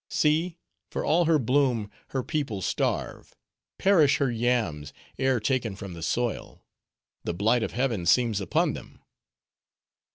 See! 0.09 0.57
for 0.89 1.05
all 1.05 1.25
her 1.25 1.37
bloom, 1.37 1.91
her 2.07 2.23
people 2.23 2.63
starve; 2.63 3.35
perish 3.77 4.17
her 4.17 4.31
yams, 4.31 4.93
ere 5.19 5.39
taken 5.39 5.75
from 5.75 5.93
the 5.93 6.01
soil; 6.01 6.63
the 7.23 7.35
blight 7.35 7.61
of 7.61 7.73
heaven 7.73 8.07
seems 8.07 8.41
upon 8.41 8.73
them." 8.73 9.03